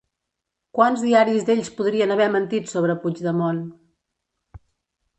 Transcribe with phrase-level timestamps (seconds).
[0.77, 3.63] Quants diaris d'ells podrien haver mentit sobre Puigdemont?